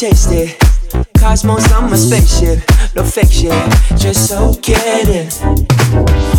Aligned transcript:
taste 0.00 0.32
it. 0.32 0.56
Cosmos 1.18 1.70
on 1.72 1.90
my 1.90 1.96
spaceship, 1.96 2.58
no 2.96 3.04
fake 3.04 3.30
shit, 3.30 3.52
just 3.98 4.30
so 4.30 4.54
get 4.62 5.06
it. 5.06 5.38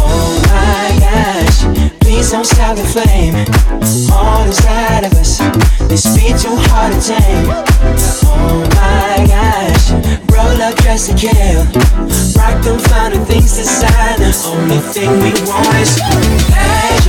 Oh 0.01 0.41
my 0.49 0.97
gosh, 0.97 1.61
please 2.00 2.31
don't 2.31 2.44
stop 2.44 2.75
the 2.75 2.83
flame. 2.83 3.35
All 4.11 4.44
inside 4.47 5.05
of 5.05 5.13
us, 5.13 5.38
this 5.88 6.09
beat 6.17 6.41
too 6.41 6.57
hard 6.73 6.91
to 6.94 7.01
tame. 7.07 7.50
Oh 8.25 8.66
my 8.73 9.27
gosh, 9.29 9.91
roll 10.33 10.59
up 10.59 10.75
dress 10.77 11.05
to 11.05 11.13
kill. 11.13 11.61
Rock 12.33 12.63
them 12.63 12.79
finer 12.79 13.23
things 13.25 13.55
designer, 13.55 14.33
only 14.44 14.79
thing 14.89 15.11
we 15.21 15.33
want 15.45 15.75
is. 15.75 16.00
Hey. 16.50 17.00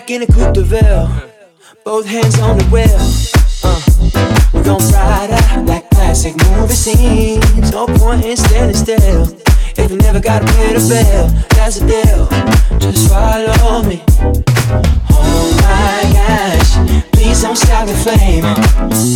back 0.00 0.10
in 0.10 0.22
a 0.22 0.26
coupe 0.26 0.54
de 0.54 0.62
ville, 0.62 1.10
both 1.84 2.06
hands 2.06 2.38
on 2.40 2.56
the 2.56 2.64
wheel. 2.72 3.00
Uh, 3.62 3.80
we 4.54 4.62
gon' 4.62 4.80
ride 4.92 5.30
out 5.30 5.66
like 5.66 5.90
classic 5.90 6.34
movie 6.46 6.72
scenes. 6.72 7.70
No 7.70 7.86
point 7.86 8.24
in 8.24 8.36
standing 8.36 8.76
still. 8.76 9.28
If 9.76 9.90
you 9.90 9.98
never 9.98 10.18
got 10.18 10.42
a 10.42 10.46
pay 10.54 10.72
the 10.72 10.80
bill, 10.88 11.26
that's 11.50 11.76
a 11.80 11.86
deal. 11.86 12.26
Just 12.78 13.10
follow 13.10 13.82
me. 13.82 14.02
Oh 15.12 15.46
my 15.66 16.00
gosh, 16.16 16.70
please 17.12 17.42
don't 17.42 17.56
stop 17.56 17.86
the 17.86 17.94
flame 17.94 18.44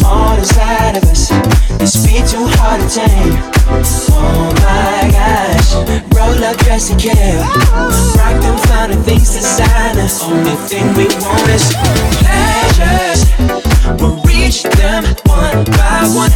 on 0.04 0.38
inside 0.38 0.96
of 0.98 1.04
us. 1.04 1.28
This 1.78 1.96
be 2.04 2.20
too 2.28 2.46
hard 2.58 2.82
to 2.82 2.88
tame. 2.88 3.40
Oh 4.12 4.52
my 4.60 5.03
full 6.34 6.44
of 6.44 6.56
dressing 6.58 6.98
care. 6.98 7.40
Rock 7.40 8.42
them 8.42 8.58
finer 8.66 8.96
things 9.02 9.34
inside 9.36 9.96
us. 9.98 10.22
Only 10.22 10.56
thing 10.68 10.86
we 10.94 11.06
want 11.22 11.48
is 11.48 11.72
pleasures. 12.20 13.20
We'll 14.00 14.20
reach 14.22 14.62
them 14.62 15.04
one 15.26 15.64
by 15.64 16.08
one. 16.14 16.32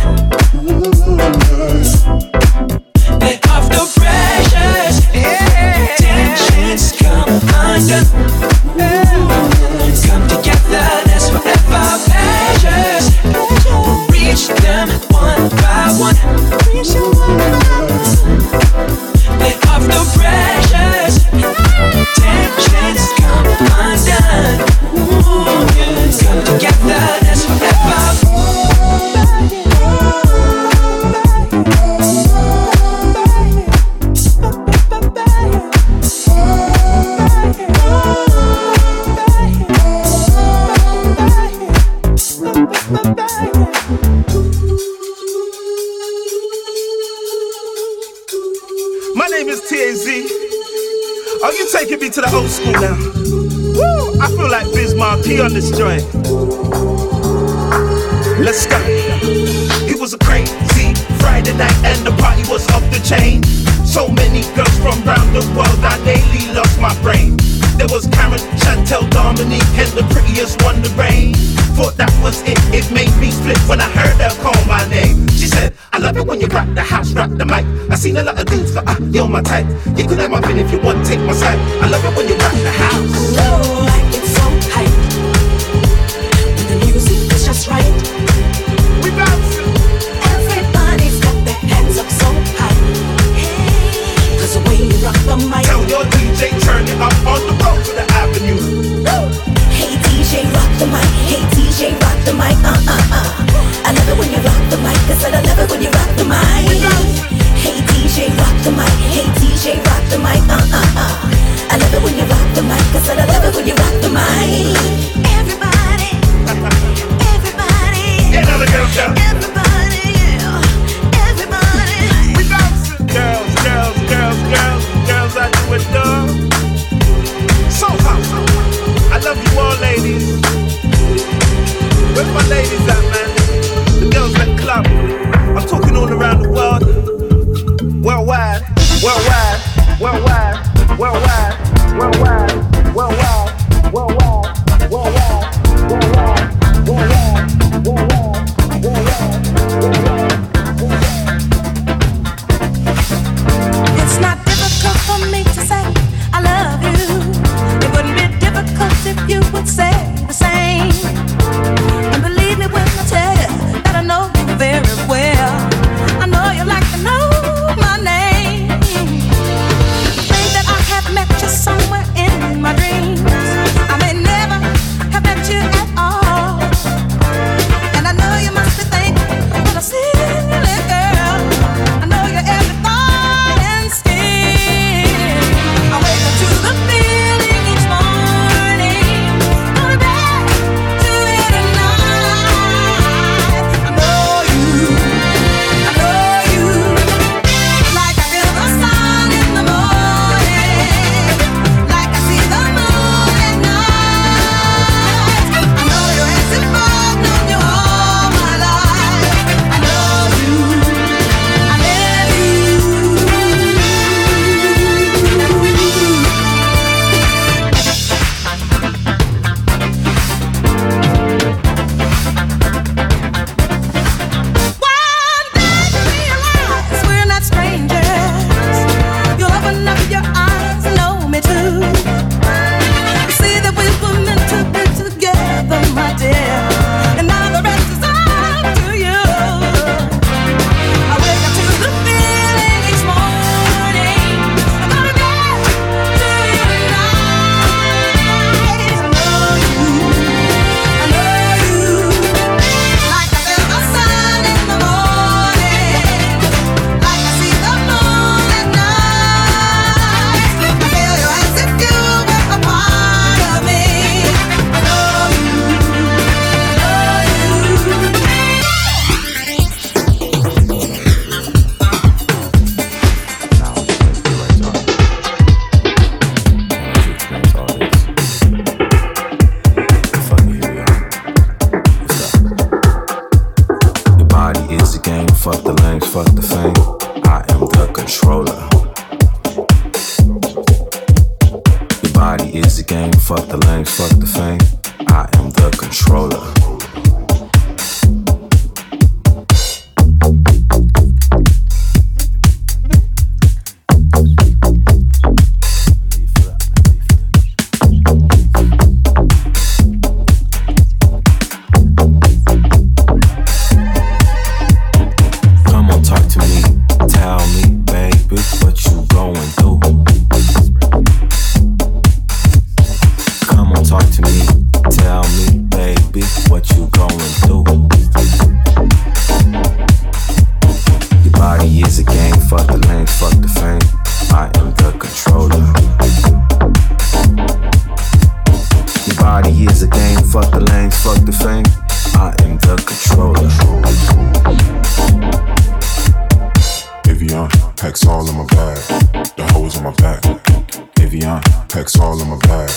Avion, 351.18 351.42
packs 351.68 351.98
all 351.98 352.20
in 352.22 352.28
my 352.28 352.38
bag. 352.38 352.70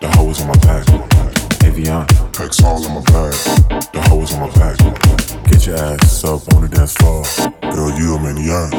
The 0.00 0.08
hoes 0.14 0.40
on 0.40 0.46
my 0.46 0.54
back. 0.58 0.86
Avion, 1.66 2.06
packs 2.32 2.62
all 2.62 2.78
in 2.86 2.94
my 2.94 3.00
bag. 3.02 3.34
The 3.90 4.00
hoes 4.06 4.32
on 4.32 4.40
my 4.46 4.50
back. 4.54 4.78
Get 5.50 5.66
your 5.66 5.76
ass 5.76 6.22
up 6.22 6.54
on 6.54 6.62
the 6.62 6.68
dance 6.68 6.94
floor. 6.94 7.24
Girl, 7.72 7.90
you 7.98 8.14
a 8.14 8.20
maniac. 8.20 8.72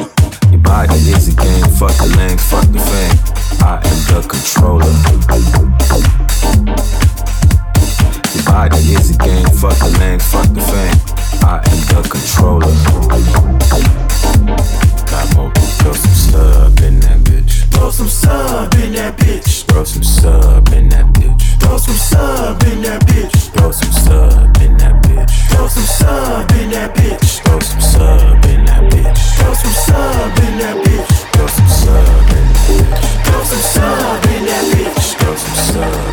Your 0.50 0.60
body 0.60 0.94
is 1.12 1.28
a 1.28 1.36
game, 1.36 1.68
fuck 1.76 1.92
the 2.00 2.08
lane, 2.16 2.38
fuck 2.38 2.64
the 2.72 2.80
fame. 2.80 3.18
I 3.60 3.84
am 3.84 3.98
the 4.08 4.24
controller. 4.24 4.88
Your 8.32 8.44
body 8.48 8.80
is 8.96 9.10
a 9.10 9.18
game, 9.18 9.48
fuck 9.60 9.76
the 9.76 9.90
lane, 10.00 10.20
fuck 10.20 10.48
the 10.56 10.62
fame. 10.72 10.96
I 11.44 11.60
am 11.60 11.80
the 11.92 12.00
controller. 12.08 12.72
Got 15.12 15.36
more, 15.36 15.52
throw 15.52 15.92
some 15.92 16.14
sub 16.14 16.80
in 16.80 16.98
that 17.00 17.20
bitch. 17.20 17.70
Throw 17.70 17.90
some 17.90 18.08
sub 18.08 18.74
in 18.76 18.94
that 18.94 19.14
bitch. 19.18 19.62
Throw 19.68 19.84
some 19.84 20.02
sub 20.02 20.72
in 20.72 20.88
that 20.88 21.04
bitch. 21.12 21.60
Throw 21.60 21.76
some 21.76 21.94
sub 21.94 22.62
in 22.64 22.80
that 22.80 23.02
bitch. 23.02 23.52
Throw 23.52 23.70
some 23.72 23.92
sub 23.92 24.56
in 24.62 24.78
that 24.78 25.04
bitch. 25.04 25.28
Throw 25.50 25.68
some 25.68 25.84
sub 25.84 26.50
in 26.52 26.70
that 26.70 26.94
bitch. 26.96 27.42
Throw 27.44 27.60
some 27.60 27.78
sub 27.78 28.44
in 28.46 28.64
that 28.64 28.88
bitch. 28.88 29.36
Throw 29.36 29.52
some 29.52 29.72
sub 29.84 30.38
in 30.38 30.56
that 30.56 30.76
bitch. 30.80 31.12
Throw 31.36 31.46
some 31.46 31.68
sub 31.68 32.32
in 32.32 32.48
that 32.48 32.64
bitch. 32.64 33.24
Throw 33.28 33.44
some 33.44 33.60
sub 33.60 34.24
in 34.32 34.44
that 34.46 34.64
bitch. 34.72 35.14
Throw 35.20 35.36
some 35.36 35.56
sub 35.76 36.11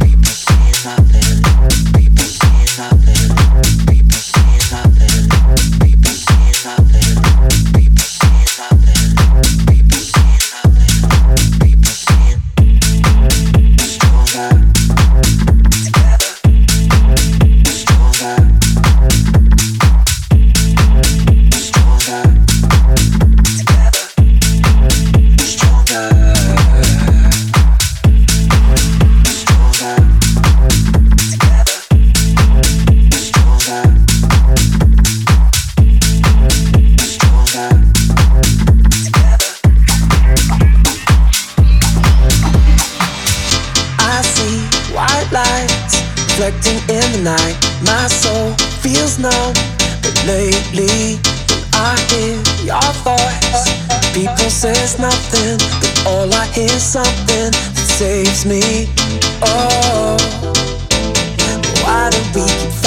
people 0.00 0.32
see 0.32 0.72
nothing, 0.88 1.36
people 1.92 2.24
see 2.24 2.64
nothing, 2.78 3.07
reflecting 46.58 46.94
in 46.94 47.12
the 47.12 47.30
night. 47.30 47.56
My 47.82 48.06
soul 48.08 48.52
feels 48.82 49.18
numb, 49.18 49.52
but 50.02 50.14
lately 50.26 51.16
when 51.50 51.64
I 51.74 51.96
hear 52.10 52.36
your 52.64 52.92
voice, 53.04 54.14
people 54.14 54.50
says 54.50 54.98
nothing, 54.98 55.58
but 55.80 56.06
all 56.06 56.32
I 56.32 56.46
hear 56.46 56.66
is 56.66 56.82
something 56.82 57.50
that 57.50 57.76
saves 57.76 58.44
me. 58.44 58.88
Oh, 59.42 60.16
why 61.82 62.10
do 62.10 62.18
we 62.34 62.46
keep 62.46 62.77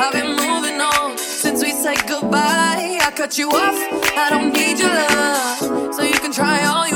I've 0.00 0.12
been 0.12 0.36
moving 0.36 0.80
on 0.80 1.16
since 1.18 1.62
we 1.62 1.70
said 1.72 1.96
goodbye. 2.08 2.98
I 3.00 3.12
cut 3.14 3.38
you 3.38 3.48
off, 3.50 3.78
I 4.16 4.28
don't 4.30 4.52
need 4.52 4.78
your 4.78 4.88
love. 4.88 5.94
So 5.94 6.02
you 6.02 6.14
can 6.14 6.32
try 6.32 6.64
all 6.64 6.86
you 6.88 6.93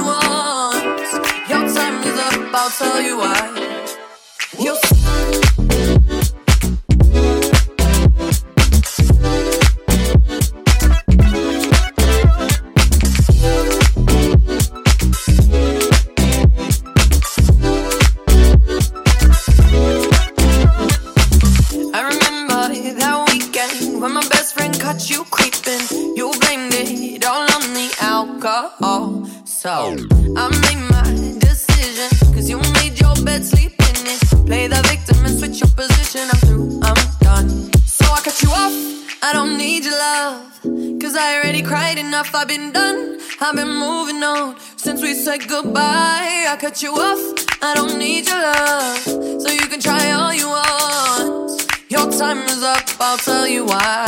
goodbye. 45.46 46.46
I 46.48 46.56
cut 46.58 46.82
you 46.82 46.92
off. 46.92 47.20
I 47.62 47.74
don't 47.74 47.98
need 47.98 48.26
your 48.26 48.40
love. 48.40 48.98
So 49.42 49.48
you 49.48 49.66
can 49.68 49.80
try 49.80 50.12
all 50.12 50.34
you 50.34 50.48
want. 50.48 51.62
Your 51.88 52.10
time 52.10 52.38
is 52.46 52.62
up. 52.62 52.88
I'll 53.00 53.18
tell 53.18 53.46
you 53.46 53.64
why. 53.64 54.06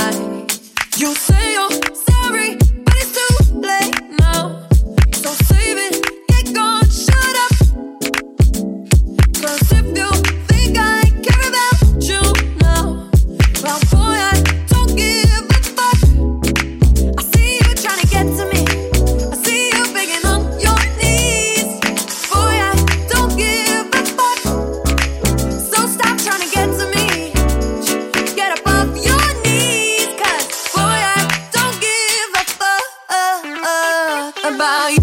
You 0.96 1.14
say 1.14 1.56
about 34.60 34.92
you. 34.92 34.99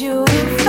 you. 0.00 0.59